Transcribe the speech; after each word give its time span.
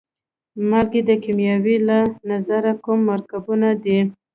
مالګې 0.69 1.01
د 1.09 1.11
کیمیا 1.23 1.55
له 1.87 1.99
نظره 2.29 2.73
کوم 2.83 2.99
مرکبونه 3.11 3.69
دي؟ 3.83 3.99